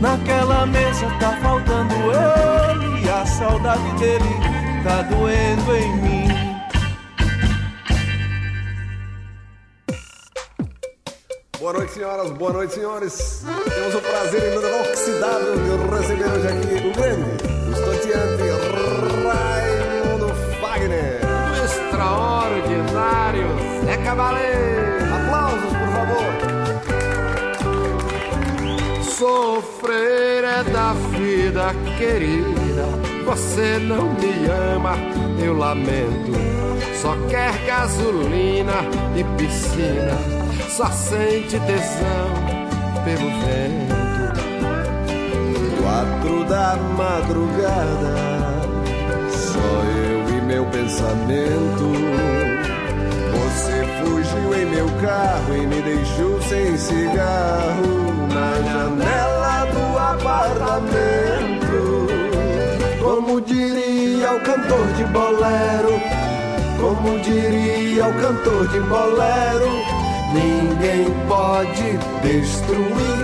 Naquela 0.00 0.64
mesa 0.64 1.06
tá 1.18 1.36
faltando 1.42 1.92
ele 1.92 3.04
e 3.04 3.08
a 3.08 3.26
saudade 3.26 3.98
dele 3.98 4.24
tá 4.84 5.02
doendo 5.02 5.76
em 5.76 5.96
mim. 5.96 6.28
Boa 11.58 11.72
noite, 11.72 11.92
senhoras, 11.92 12.30
boa 12.30 12.52
noite, 12.52 12.74
senhores. 12.74 13.44
Temos 13.74 13.94
o 13.96 14.00
prazer 14.00 14.54
inoxidável 14.54 15.56
de 15.56 15.70
receber 15.96 16.30
hoje 16.30 16.46
aqui 16.46 16.86
o 16.86 16.92
grande, 16.92 17.30
o 17.66 17.72
estonteante 17.72 18.48
Raimundo 19.26 20.28
Fagner. 20.60 21.20
O 21.50 21.64
extraordinário 21.64 23.48
Zé 23.84 23.96
Cabaleiro. 24.04 25.12
Aplausos, 25.12 25.72
por 25.76 25.88
favor. 25.88 26.47
Sofrer 29.78 30.42
é 30.42 30.64
da 30.72 30.92
vida, 30.92 31.72
querida. 31.96 32.84
Você 33.24 33.78
não 33.78 34.08
me 34.14 34.46
ama, 34.74 34.96
eu 35.40 35.56
lamento. 35.56 36.32
Só 37.00 37.14
quer 37.28 37.52
gasolina 37.64 38.74
e 39.14 39.22
piscina. 39.36 40.18
Só 40.68 40.86
sente 40.86 41.60
tesão 41.60 42.28
pelo 43.04 43.30
vento. 43.40 43.94
Quatro 45.80 46.44
da 46.46 46.76
madrugada, 46.96 48.16
só 49.30 49.84
eu 49.94 50.38
e 50.38 50.40
meu 50.40 50.66
pensamento. 50.66 51.92
Você 53.32 53.84
fugiu 54.02 54.54
em 54.60 54.66
meu 54.66 54.88
carro 55.00 55.56
e 55.56 55.66
me 55.68 55.80
deixou 55.82 56.42
sem 56.42 56.76
cigarro 56.76 58.26
na 58.28 58.60
janela 58.72 59.37
o 64.38 64.40
cantor 64.40 64.86
de 64.96 65.04
bolero, 65.06 66.00
como 66.80 67.18
diria 67.20 68.06
o 68.06 68.14
cantor 68.14 68.68
de 68.68 68.80
bolero, 68.80 69.68
ninguém 70.32 71.06
pode 71.26 71.98
destruir 72.22 73.18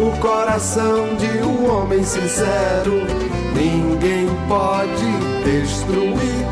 o 0.00 0.18
coração 0.20 1.14
de 1.16 1.44
um 1.44 1.70
homem 1.70 2.02
sincero. 2.02 3.06
Ninguém 3.54 4.26
pode 4.48 5.12
destruir 5.44 6.46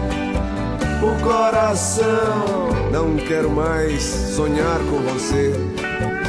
o 1.02 1.24
coração. 1.24 2.68
Não 2.92 3.16
quero 3.16 3.50
mais 3.50 4.02
sonhar 4.02 4.78
com 4.90 4.98
você, 5.12 5.52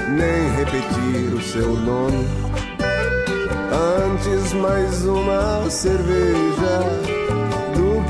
nem 0.10 0.50
repetir 0.56 1.34
o 1.36 1.42
seu 1.42 1.76
nome. 1.76 2.26
Antes 3.72 4.54
mais 4.54 5.06
uma 5.06 5.70
cerveja 5.70 7.11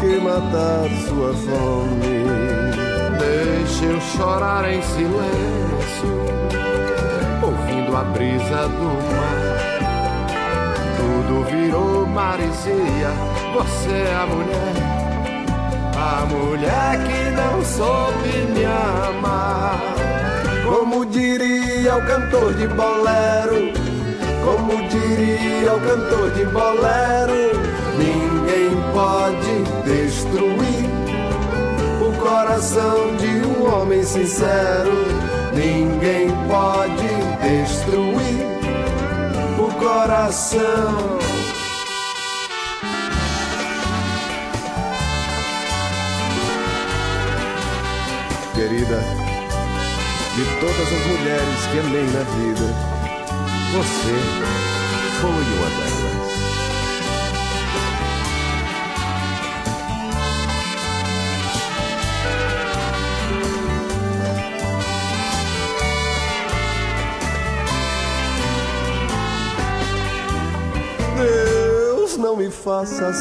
que 0.01 0.19
matar 0.19 0.89
sua 1.07 1.33
fome. 1.33 2.25
Deixa 3.19 3.85
eu 3.85 4.01
chorar 4.01 4.69
em 4.69 4.81
silêncio, 4.81 6.11
ouvindo 7.41 7.95
a 7.95 8.03
brisa 8.03 8.67
do 8.67 8.91
mar. 9.15 9.61
Tudo 10.97 11.45
virou 11.45 12.05
maresia, 12.07 13.11
você 13.53 13.91
é 13.91 14.15
a 14.15 14.25
mulher 14.25 14.91
a 16.01 16.25
mulher 16.25 16.97
que 17.05 17.29
não 17.29 17.63
soube 17.63 18.33
me 18.53 18.65
amar. 18.65 19.79
Como 20.65 21.05
diria 21.05 21.95
o 21.95 22.05
cantor 22.05 22.53
de 22.55 22.67
bolero, 22.67 23.71
como 24.43 24.87
diria 24.89 25.73
o 25.73 25.79
cantor 25.81 26.31
de 26.31 26.45
bolero, 26.45 27.50
ninguém 27.97 28.75
pode 28.93 29.63
destruir 29.83 30.89
o 32.01 32.21
coração 32.21 33.15
de 33.17 33.45
um 33.45 33.73
homem 33.73 34.03
sincero. 34.03 34.91
Ninguém 35.53 36.29
pode 36.47 37.07
destruir 37.41 38.45
o 39.59 39.71
coração. 39.79 41.19
Querida, 48.55 48.99
de 50.35 50.45
todas 50.59 50.87
as 50.93 51.07
mulheres 51.07 51.65
que 51.71 51.79
amei 51.79 52.05
na 52.05 52.23
vida, 52.23 52.67
você 53.73 54.15
foi 55.19 55.29
uma 55.29 55.69
delas. 55.69 56.00
Faça. 72.71 73.11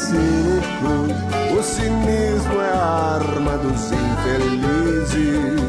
O 1.58 1.62
cinismo 1.62 2.60
é 2.60 2.70
a 2.72 3.18
arma 3.20 3.58
dos 3.58 3.90
infelizes. 3.90 5.60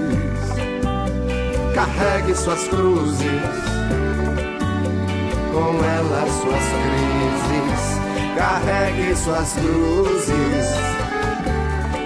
Carregue 1.73 2.35
suas 2.35 2.67
cruzes, 2.67 3.41
com 5.51 5.83
elas 5.83 6.29
suas 6.41 6.65
crises. 6.83 7.81
Carregue 8.37 9.15
suas 9.15 9.53
cruzes, 9.53 10.67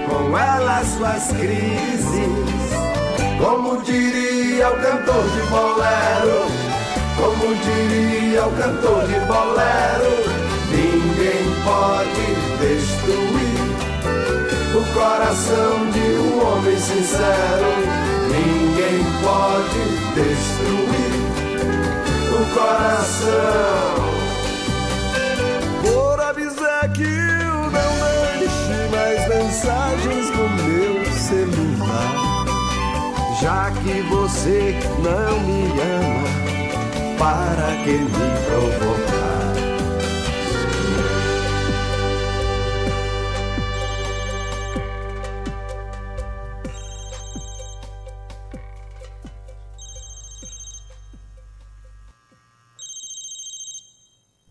com 0.07 0.38
elas 0.38 0.88
suas 0.88 1.28
crises. 1.28 2.55
Como 3.38 3.82
diria 3.84 4.69
o 4.69 4.76
cantor 4.78 5.23
de 5.30 5.41
bolero, 5.49 6.45
como 7.17 7.53
diria 7.55 8.45
o 8.45 8.51
cantor 8.51 9.07
de 9.07 9.19
bolero, 9.26 10.24
pode 11.66 12.26
destruir 12.59 13.66
o 14.76 14.84
coração 14.93 15.91
de 15.91 16.07
um 16.20 16.47
homem 16.47 16.78
sincero. 16.78 17.72
Ninguém 18.30 19.03
pode 19.24 19.84
destruir 20.13 21.16
o 22.32 22.41
coração. 22.53 24.05
Por 25.82 26.20
avisar 26.22 26.86
que 26.93 27.03
eu 27.03 27.72
não 27.72 27.91
deixe 28.39 28.76
mais 28.91 29.28
mensagens 29.28 30.26
no 30.30 30.45
meu 30.49 30.93
celular. 31.11 32.45
Já 33.41 33.72
que 33.72 34.01
você 34.03 34.76
não 35.03 35.39
me 35.41 35.61
ama, 35.82 36.30
para 37.18 37.70
que 37.84 37.97
me 37.97 38.28
provocar? 38.45 39.14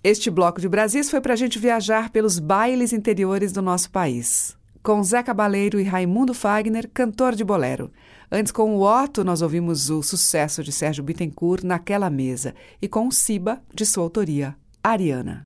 Este 0.05 0.31
bloco 0.31 0.61
de 0.61 0.69
Brasis 0.69 1.09
foi 1.09 1.19
para 1.19 1.33
a 1.33 1.37
gente 1.37 1.59
viajar 1.59 2.11
pelos 2.11 2.39
bailes 2.39 2.93
interiores 2.93 3.53
do 3.53 3.63
nosso 3.63 3.91
país. 3.91 4.55
Com 4.83 5.03
Zé 5.03 5.23
Cabaleiro 5.23 5.81
e 5.81 5.83
Raimundo 5.83 6.35
Fagner, 6.35 6.91
cantor 6.93 7.35
de 7.35 7.43
bolero. 7.43 7.91
Antes, 8.31 8.53
com 8.53 8.77
o 8.77 8.83
Otto, 8.83 9.25
nós 9.25 9.41
ouvimos 9.41 9.89
o 9.89 10.03
sucesso 10.03 10.63
de 10.63 10.71
Sérgio 10.71 11.03
Bittencourt 11.03 11.65
naquela 11.65 12.11
mesa. 12.11 12.55
E 12.83 12.87
com 12.87 13.09
o 13.09 13.13
Siba, 13.13 13.63
de 13.73 13.87
sua 13.87 14.05
autoria, 14.05 14.55
Ariana. 14.83 15.41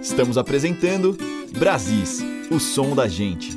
Estamos 0.00 0.38
apresentando 0.38 1.14
Brasis, 1.58 2.22
o 2.50 2.58
som 2.58 2.94
da 2.94 3.06
gente. 3.06 3.50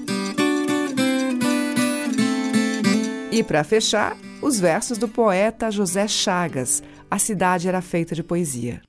E 3.32 3.42
para 3.44 3.64
fechar, 3.64 4.18
os 4.42 4.60
versos 4.60 4.98
do 4.98 5.08
poeta 5.08 5.72
José 5.72 6.08
Chagas, 6.08 6.84
A 7.10 7.18
Cidade 7.18 7.68
Era 7.68 7.82
Feita 7.82 8.14
de 8.14 8.22
Poesia. 8.22 8.82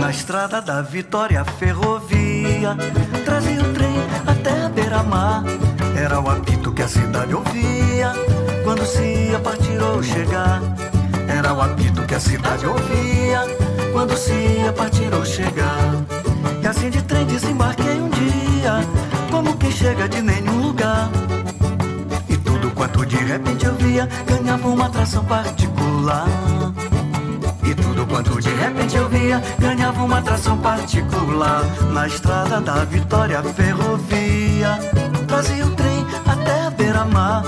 Na 0.00 0.10
estrada 0.10 0.60
da 0.60 0.82
Vitória 0.82 1.44
Ferrovia 1.44 2.76
Trazia 3.24 3.62
o 3.62 3.72
trem 3.72 3.94
até 4.26 4.64
a 4.64 4.68
beira-mar 4.68 5.44
Era 6.10 6.18
o 6.18 6.28
apito 6.28 6.72
que 6.72 6.82
a 6.82 6.88
cidade 6.88 7.32
ouvia 7.32 8.12
Quando 8.64 8.84
se 8.84 9.00
ia 9.00 9.38
partir 9.38 9.80
ou 9.80 10.02
chegar. 10.02 10.60
Era 11.28 11.54
o 11.54 11.60
apito 11.62 12.02
que 12.02 12.16
a 12.16 12.18
cidade 12.18 12.66
ouvia 12.66 13.42
Quando 13.92 14.16
se 14.16 14.32
ia 14.32 14.72
partir 14.72 15.14
ou 15.14 15.24
chegar. 15.24 15.94
E 16.60 16.66
assim 16.66 16.90
de 16.90 17.00
trem 17.02 17.24
desembarquei 17.26 18.00
um 18.00 18.08
dia 18.08 18.84
Como 19.30 19.56
quem 19.56 19.70
chega 19.70 20.08
de 20.08 20.20
nenhum 20.20 20.60
lugar. 20.60 21.08
E 22.28 22.36
tudo 22.38 22.72
quanto 22.72 23.06
de 23.06 23.16
repente 23.16 23.66
eu 23.66 23.74
via 23.76 24.08
Ganhava 24.26 24.66
uma 24.66 24.86
atração 24.86 25.24
particular. 25.24 26.26
E 27.62 27.72
tudo 27.72 28.04
quanto 28.04 28.40
de 28.40 28.50
repente 28.50 28.96
eu 28.96 29.08
via 29.08 29.40
ganhava 29.60 30.02
uma 30.02 30.18
atração 30.18 30.58
particular. 30.58 31.62
Na 31.92 32.08
estrada 32.08 32.60
da 32.60 32.84
Vitória 32.84 33.40
Ferrovia. 33.44 34.76
Trazia 35.30 35.64
o 35.64 35.70
trem 35.76 36.04
até 36.26 36.66
a 36.66 36.70
beira-mar. 36.70 37.44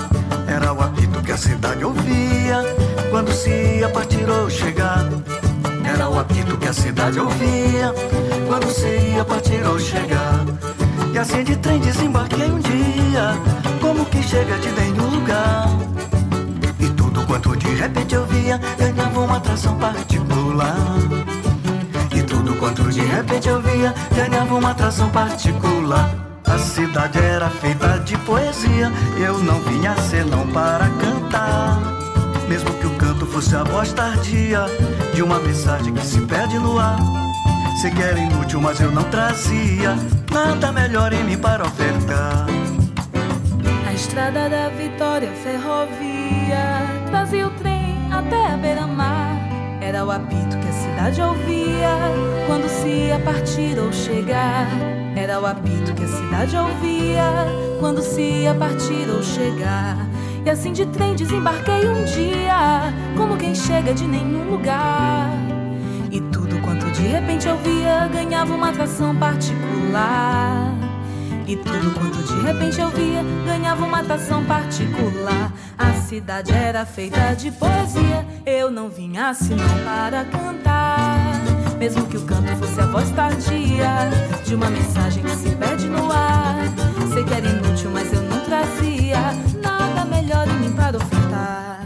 Era 0.46 0.72
o 0.72 0.80
apito 0.80 1.20
que 1.20 1.32
a 1.32 1.36
cidade 1.36 1.84
ouvia 1.84 2.62
quando 3.10 3.32
se 3.32 3.50
ia 3.50 3.88
partir 3.88 4.24
ou 4.30 4.48
chegar. 4.48 5.08
Era 5.84 6.08
o 6.08 6.16
apito 6.16 6.56
que 6.58 6.68
a 6.68 6.72
cidade 6.72 7.18
ouvia 7.18 7.92
quando 8.46 8.70
se 8.70 8.86
ia 8.86 9.24
partir 9.24 9.66
ou 9.66 9.80
chegar. 9.80 10.44
E 11.12 11.18
assim 11.18 11.42
de 11.42 11.56
trem 11.56 11.80
desembarquei 11.80 12.52
um 12.52 12.60
dia, 12.60 13.34
como 13.80 14.04
que 14.06 14.22
chega 14.22 14.56
de 14.60 14.70
nenhum 14.80 15.16
lugar. 15.16 15.66
E 16.78 16.88
tudo 16.90 17.26
quanto 17.26 17.56
de 17.56 17.74
repente 17.74 18.14
eu 18.14 18.24
via 18.26 18.60
ganhava 18.78 19.20
uma 19.22 19.38
atração 19.38 19.76
particular. 19.76 20.76
E 22.14 22.22
tudo 22.22 22.54
quanto 22.60 22.84
de 22.92 23.00
repente 23.00 23.48
eu 23.48 23.60
via 23.60 23.92
ganhava 24.14 24.54
uma 24.54 24.70
atração 24.70 25.10
particular. 25.10 26.21
A 26.52 26.58
cidade 26.58 27.18
era 27.18 27.48
feita 27.48 27.98
de 28.00 28.14
poesia, 28.18 28.92
eu 29.16 29.38
não 29.38 29.58
vinha 29.60 29.96
senão 29.96 30.46
para 30.48 30.86
cantar. 31.00 31.80
Mesmo 32.46 32.70
que 32.74 32.86
o 32.86 32.94
canto 32.96 33.24
fosse 33.24 33.56
a 33.56 33.64
voz 33.64 33.90
tardia 33.94 34.66
de 35.14 35.22
uma 35.22 35.38
mensagem 35.38 35.94
que 35.94 36.06
se 36.06 36.20
perde 36.20 36.58
no 36.58 36.78
ar. 36.78 36.98
Sei 37.80 37.90
que 37.90 38.02
era 38.02 38.18
inútil, 38.18 38.60
mas 38.60 38.78
eu 38.80 38.92
não 38.92 39.02
trazia 39.04 39.96
nada 40.30 40.70
melhor 40.72 41.14
em 41.14 41.24
mim 41.24 41.38
para 41.38 41.64
ofertar. 41.64 42.46
A 43.88 43.92
estrada 43.94 44.50
da 44.50 44.68
Vitória 44.68 45.32
Ferrovia 45.42 46.86
trazia 47.08 47.46
o 47.46 47.50
trem 47.52 48.12
até 48.12 48.52
a 48.52 48.56
beira-mar. 48.58 49.38
Era 49.80 50.04
o 50.04 50.10
apito 50.10 50.58
que 50.58 50.68
a 50.68 50.72
cidade 50.72 51.22
ouvia 51.22 51.96
quando 52.46 52.68
se 52.68 52.88
ia 52.88 53.18
partir 53.20 53.78
ou 53.78 53.90
chegar. 53.90 55.01
Era 55.22 55.40
o 55.40 55.46
apito 55.46 55.94
que 55.94 56.02
a 56.02 56.08
cidade 56.08 56.56
ouvia 56.56 57.22
quando 57.78 58.02
se 58.02 58.20
ia 58.20 58.52
partir 58.56 59.08
ou 59.08 59.22
chegar. 59.22 59.96
E 60.44 60.50
assim 60.50 60.72
de 60.72 60.84
trem 60.86 61.14
desembarquei 61.14 61.88
um 61.88 62.02
dia, 62.02 62.92
como 63.16 63.36
quem 63.36 63.54
chega 63.54 63.94
de 63.94 64.04
nenhum 64.04 64.50
lugar. 64.50 65.30
E 66.10 66.20
tudo 66.20 66.60
quanto 66.62 66.90
de 66.90 67.02
repente 67.02 67.46
eu 67.46 67.56
via 67.58 68.08
ganhava 68.08 68.52
uma 68.52 68.70
atração 68.70 69.14
particular. 69.14 70.74
E 71.46 71.54
tudo 71.54 71.94
quanto 71.94 72.20
de 72.24 72.40
repente 72.40 72.80
eu 72.80 72.88
via 72.88 73.22
ganhava 73.46 73.84
uma 73.84 74.00
atração 74.00 74.44
particular. 74.44 75.52
A 75.78 75.92
cidade 76.00 76.50
era 76.50 76.84
feita 76.84 77.32
de 77.34 77.52
poesia, 77.52 78.26
eu 78.44 78.72
não 78.72 78.88
vinha 78.88 79.32
senão 79.34 79.68
para 79.84 80.24
cantar. 80.24 80.71
Mesmo 81.82 82.06
que 82.06 82.16
o 82.16 82.22
canto 82.22 82.56
fosse 82.58 82.80
a 82.80 82.86
voz 82.86 83.10
tardia 83.10 84.08
de 84.44 84.54
uma 84.54 84.70
mensagem 84.70 85.20
que 85.20 85.34
se 85.34 85.50
perde 85.56 85.88
no 85.88 86.12
ar. 86.12 86.72
Sei 87.12 87.24
que 87.24 87.34
era 87.34 87.44
inútil, 87.44 87.90
mas 87.90 88.12
eu 88.12 88.22
não 88.22 88.38
trazia 88.44 89.18
nada 89.60 90.04
melhor 90.04 90.46
em 90.46 90.60
mim 90.60 90.72
para 90.76 90.96
ofertar. 90.96 91.81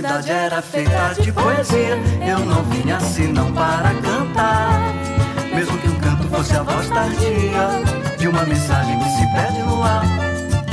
Cidade 0.00 0.30
era 0.30 0.62
feita 0.62 1.14
de 1.20 1.30
poesia. 1.30 1.98
Eu 2.26 2.38
não 2.40 2.62
vim 2.64 2.90
assim 2.90 3.26
não 3.26 3.52
para 3.52 3.92
cantar. 3.94 4.94
Mesmo 5.54 5.76
que 5.78 5.88
um 5.88 6.00
canto 6.00 6.26
fosse 6.28 6.56
a 6.56 6.62
voz 6.62 6.88
tardia 6.88 8.16
de 8.18 8.28
uma 8.28 8.44
mensagem 8.44 8.98
que 8.98 9.10
se 9.10 9.26
perde 9.34 9.62
no 9.62 9.82
ar. 9.82 10.02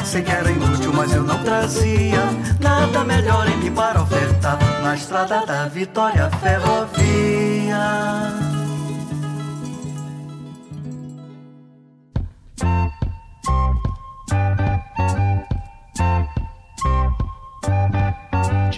Sei 0.06 0.22
que 0.22 0.32
era 0.32 0.50
inútil, 0.50 0.94
mas 0.94 1.14
eu 1.14 1.24
não 1.24 1.44
trazia 1.44 2.24
nada 2.62 3.04
melhor 3.04 3.50
em 3.50 3.58
mim 3.58 3.72
para 3.72 4.02
ofertar 4.02 4.58
na 4.82 4.96
estrada 4.96 5.46
da 5.46 5.68
Vitória 5.68 6.30
Ferrovia. 6.42 8.47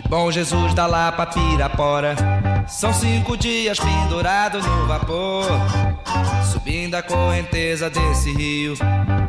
Bom 0.09 0.31
Jesus 0.31 0.73
da 0.73 0.87
Lapa 0.87 1.27
Pirapora 1.27 2.15
São 2.67 2.91
cinco 2.91 3.37
dias 3.37 3.79
pendurado 3.79 4.59
no 4.59 4.87
vapor 4.87 5.45
Subindo 6.51 6.95
a 6.95 7.03
correnteza 7.03 7.91
desse 7.91 8.33
rio. 8.33 8.73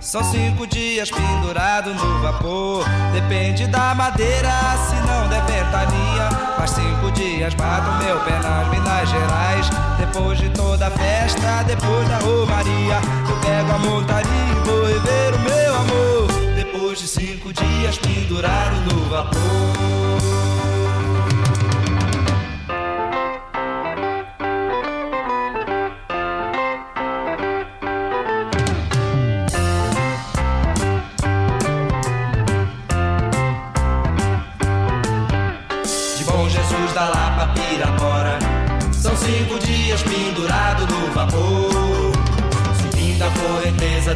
São 0.01 0.24
cinco 0.24 0.66
dias 0.66 1.11
pendurado 1.11 1.93
no 1.93 2.22
vapor 2.22 2.83
Depende 3.12 3.66
da 3.66 3.95
madeira, 3.95 4.49
se 4.89 4.95
não 5.07 5.28
der 5.28 5.43
ventania. 5.43 6.31
Faz 6.57 6.70
cinco 6.70 7.11
dias 7.12 7.53
bato 7.53 8.03
meu 8.03 8.18
pé 8.20 8.39
nas 8.39 8.68
Minas 8.70 9.09
Gerais. 9.11 9.70
Depois 9.99 10.39
de 10.39 10.49
toda 10.49 10.87
a 10.87 10.91
festa, 10.91 11.62
depois 11.66 12.09
da 12.09 12.18
romaria 12.20 13.01
Eu 13.28 13.37
pego 13.41 13.70
a 13.70 13.78
montaria 13.78 14.31
e 14.31 14.66
vou 14.66 14.87
rever 14.87 15.35
o 15.35 15.39
meu 15.41 15.74
amor. 15.74 16.55
Depois 16.57 16.99
de 16.99 17.07
cinco 17.07 17.53
dias 17.53 17.99
pendurado 17.99 18.76
no 18.87 19.05
vapor 19.11 20.10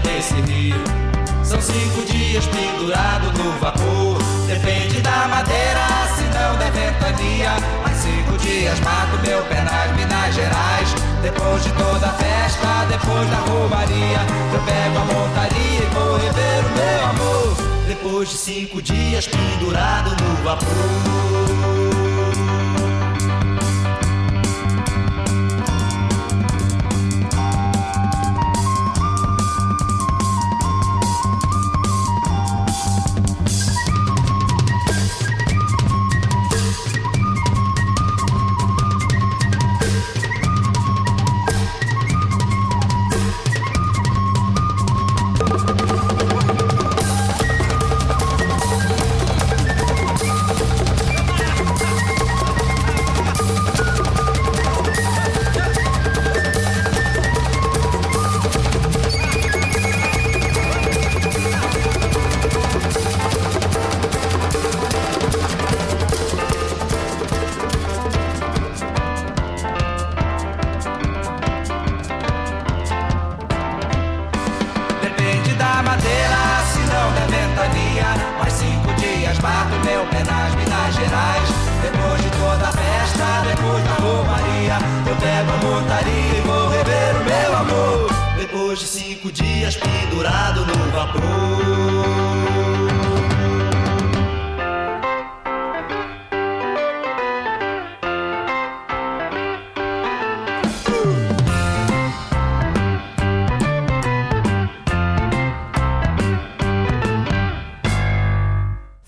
desse 0.05 0.35
rio. 0.43 0.77
São 1.43 1.61
cinco 1.61 2.05
dias 2.05 2.47
pendurado 2.47 3.33
no 3.37 3.51
vapor. 3.59 4.19
Depende 4.47 5.01
da 5.01 5.27
madeira, 5.29 5.87
se 6.15 6.23
não 6.37 6.57
der 6.59 6.71
ventania. 6.71 7.51
Mais 7.83 7.97
cinco 7.97 8.39
dias 8.39 8.79
mato 8.81 9.19
meu 9.27 9.43
pé 9.45 9.63
nas 9.63 9.97
Minas 9.97 10.35
Gerais. 10.35 10.95
Depois 11.23 11.65
de 11.65 11.73
toda 11.73 12.07
a 12.07 12.13
festa, 12.13 12.87
depois 12.89 13.29
da 13.31 13.37
romaria, 13.37 14.21
eu 14.53 14.61
pego 14.61 14.99
a 14.99 15.05
montaria 15.05 15.81
e 15.81 15.95
vou 15.95 16.17
rever 16.17 16.65
o 16.65 16.71
meu 16.77 17.05
amor. 17.11 17.57
Depois 17.89 18.29
de 18.29 18.37
cinco 18.37 18.81
dias 18.81 19.27
pendurado 19.27 20.11
no 20.23 20.45
vapor. 20.45 21.94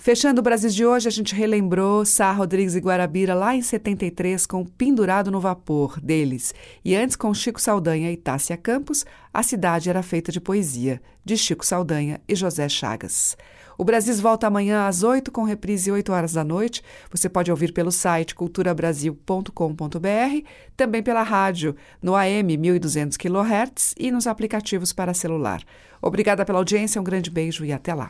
Fechando 0.07 0.39
o 0.39 0.41
Brasil 0.41 0.69
de 0.69 0.85
hoje, 0.85 1.09
a 1.09 1.11
gente 1.11 1.35
relembrou 1.35 2.05
Sá 2.05 2.31
Rodrigues 2.31 2.75
e 2.75 2.79
Guarabira 2.79 3.33
lá 3.33 3.53
em 3.53 3.61
73 3.61 4.45
com 4.45 4.63
Pendurado 4.63 5.29
no 5.29 5.41
Vapor 5.41 5.99
deles. 5.99 6.55
E 6.85 6.95
antes 6.95 7.17
com 7.17 7.33
Chico 7.33 7.59
Saldanha 7.59 8.09
e 8.09 8.15
Tássia 8.15 8.55
Campos, 8.55 9.05
A 9.33 9.43
Cidade 9.43 9.89
Era 9.89 10.01
Feita 10.01 10.31
de 10.31 10.39
Poesia, 10.39 11.01
de 11.25 11.35
Chico 11.35 11.65
Saldanha 11.65 12.21
e 12.25 12.35
José 12.35 12.69
Chagas. 12.69 13.35
O 13.77 13.83
Brasil 13.83 14.15
volta 14.15 14.47
amanhã 14.47 14.87
às 14.87 15.03
8 15.03 15.29
com 15.29 15.43
reprise 15.43 15.91
8 15.91 16.09
horas 16.13 16.31
da 16.31 16.43
noite. 16.45 16.81
Você 17.11 17.27
pode 17.27 17.51
ouvir 17.51 17.73
pelo 17.73 17.91
site 17.91 18.33
culturabrasil.com.br, 18.33 20.47
também 20.77 21.03
pela 21.03 21.21
rádio 21.21 21.75
no 22.01 22.15
AM 22.15 22.55
1200 22.55 23.17
kHz 23.17 23.93
e 23.99 24.09
nos 24.09 24.25
aplicativos 24.25 24.93
para 24.93 25.13
celular. 25.13 25.61
Obrigada 26.01 26.45
pela 26.45 26.59
audiência, 26.59 27.01
um 27.01 27.03
grande 27.03 27.29
beijo 27.29 27.65
e 27.65 27.73
até 27.73 27.93
lá. 27.93 28.09